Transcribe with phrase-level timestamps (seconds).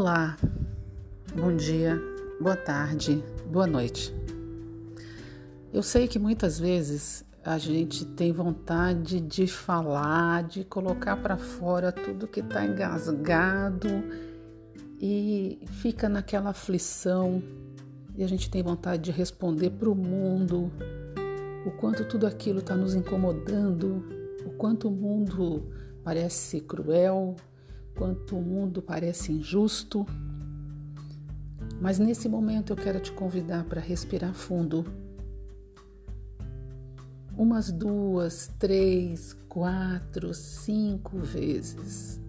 [0.00, 0.36] Olá,
[1.34, 2.00] bom dia,
[2.40, 4.14] boa tarde, boa noite.
[5.72, 11.90] Eu sei que muitas vezes a gente tem vontade de falar, de colocar para fora
[11.90, 13.88] tudo que está engasgado
[15.00, 17.42] e fica naquela aflição
[18.16, 20.70] e a gente tem vontade de responder para o mundo
[21.66, 24.04] o quanto tudo aquilo está nos incomodando,
[24.46, 25.68] o quanto o mundo
[26.04, 27.34] parece cruel,
[27.98, 30.06] quanto o mundo parece injusto.
[31.80, 34.84] Mas nesse momento eu quero te convidar para respirar fundo.
[37.36, 42.20] Umas duas, três, quatro, cinco vezes.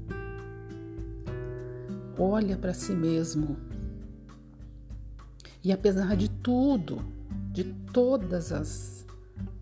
[2.17, 3.56] Olha para si mesmo.
[5.64, 6.98] E apesar de tudo,
[7.52, 9.06] de todas as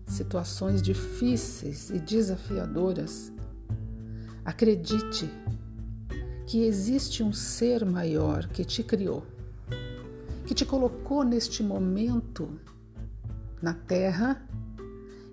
[0.06, 3.32] situações difíceis e desafiadoras,
[4.44, 5.28] acredite
[6.48, 9.22] que existe um ser maior que te criou,
[10.46, 12.48] que te colocou neste momento
[13.60, 14.42] na Terra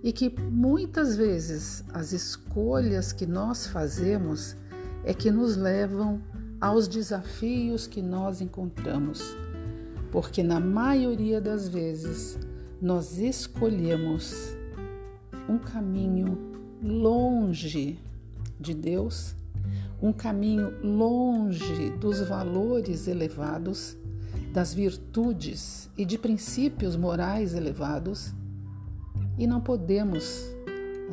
[0.04, 4.58] e que muitas vezes as escolhas que nós fazemos
[5.06, 6.22] é que nos levam
[6.60, 9.38] aos desafios que nós encontramos,
[10.12, 12.38] porque na maioria das vezes
[12.82, 14.54] nós escolhemos
[15.48, 16.38] um caminho
[16.84, 17.98] longe
[18.60, 19.34] de Deus
[20.02, 23.98] um caminho longe dos valores elevados,
[24.52, 28.34] das virtudes e de princípios morais elevados,
[29.38, 30.46] e não podemos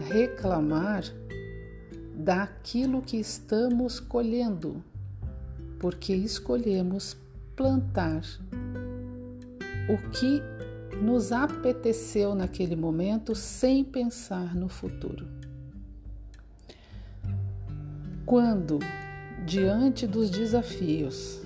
[0.09, 1.05] reclamar
[2.15, 4.83] daquilo que estamos colhendo,
[5.79, 7.17] porque escolhemos
[7.57, 8.23] plantar
[9.89, 10.41] o que
[11.03, 15.42] nos apeteceu naquele momento sem pensar no futuro.
[18.33, 18.79] Quando,
[19.45, 21.43] diante dos desafios,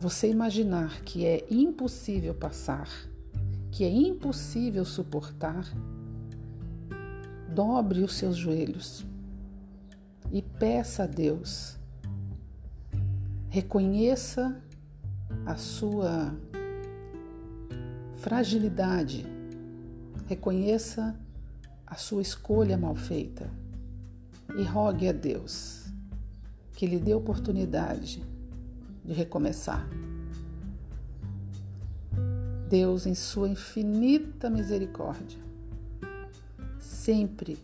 [0.00, 2.88] você imaginar que é impossível passar,
[3.70, 5.64] que é impossível suportar,
[7.48, 9.06] dobre os seus joelhos
[10.32, 11.78] e peça a Deus.
[13.50, 14.60] Reconheça
[15.46, 16.34] a sua
[18.16, 19.24] fragilidade,
[20.26, 21.14] reconheça
[21.86, 23.48] a sua escolha mal feita
[24.56, 25.82] e rogue a Deus
[26.74, 28.22] que lhe dê oportunidade
[29.04, 29.86] de recomeçar.
[32.68, 35.38] Deus, em sua infinita misericórdia,
[36.78, 37.58] sempre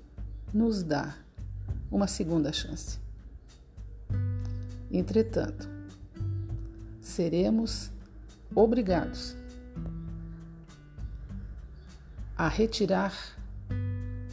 [0.53, 1.16] nos dá
[1.91, 2.98] uma segunda chance.
[4.91, 5.69] Entretanto,
[7.00, 7.91] seremos
[8.54, 9.34] obrigados
[12.37, 13.38] a retirar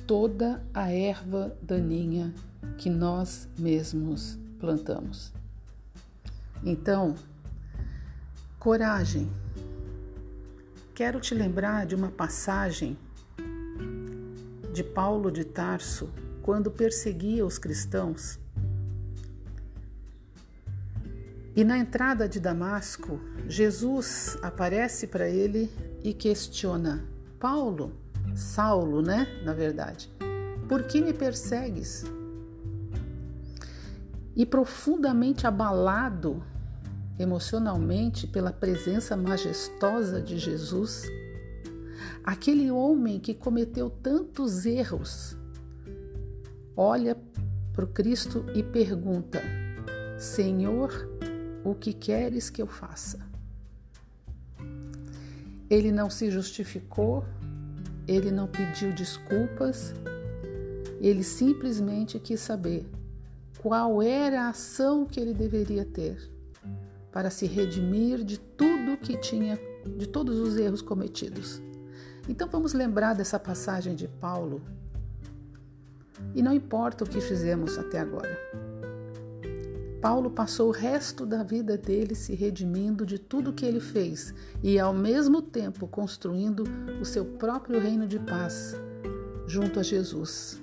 [0.08, 2.34] toda a erva daninha
[2.78, 5.34] que nós mesmos plantamos.
[6.64, 7.16] Então,
[8.60, 9.30] coragem.
[10.94, 12.98] Quero te lembrar de uma passagem
[14.74, 16.10] de Paulo de Tarso
[16.42, 18.40] quando perseguia os cristãos.
[21.56, 25.70] E na entrada de Damasco, Jesus aparece para ele
[26.04, 27.06] e questiona:
[27.40, 27.94] Paulo,
[28.34, 29.28] Saulo, né?
[29.44, 30.10] Na verdade.
[30.68, 32.06] Por que me persegues?
[34.36, 36.44] E profundamente abalado
[37.18, 41.04] emocionalmente pela presença majestosa de Jesus,
[42.24, 45.38] aquele homem que cometeu tantos erros,
[46.76, 47.18] olha
[47.74, 49.42] para o Cristo e pergunta:
[50.18, 51.10] Senhor,
[51.64, 53.20] o que queres que eu faça?
[55.70, 57.26] Ele não se justificou,
[58.08, 59.94] ele não pediu desculpas,
[61.00, 62.86] ele simplesmente quis saber
[63.60, 66.18] qual era a ação que ele deveria ter
[67.12, 69.60] para se redimir de tudo que tinha,
[69.98, 71.62] de todos os erros cometidos.
[72.28, 74.62] Então vamos lembrar dessa passagem de Paulo.
[76.34, 78.38] E não importa o que fizemos até agora.
[80.06, 84.78] Paulo passou o resto da vida dele se redimindo de tudo que ele fez e,
[84.78, 86.64] ao mesmo tempo, construindo
[87.02, 88.76] o seu próprio reino de paz
[89.48, 90.62] junto a Jesus.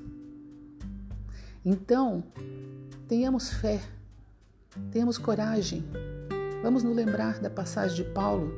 [1.64, 2.22] Então,
[3.08, 3.82] tenhamos fé,
[4.92, 5.84] tenhamos coragem,
[6.62, 8.54] vamos nos lembrar da passagem de Paulo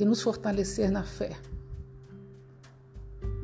[0.00, 1.30] e nos fortalecer na fé.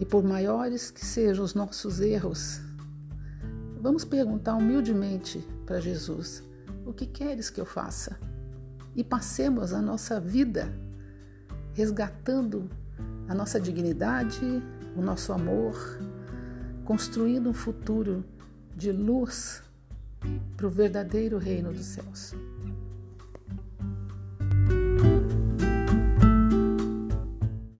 [0.01, 2.61] E por maiores que sejam os nossos erros,
[3.81, 6.43] vamos perguntar humildemente para Jesus:
[6.85, 8.19] O que queres que eu faça?
[8.97, 10.69] E passemos a nossa vida
[11.75, 12.69] resgatando
[13.29, 14.45] a nossa dignidade,
[14.97, 15.77] o nosso amor,
[16.85, 18.25] construindo um futuro
[18.77, 19.63] de luz
[20.57, 22.35] para o verdadeiro reino dos céus.